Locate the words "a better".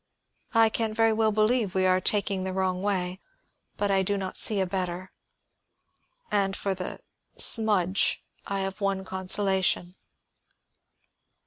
4.59-5.11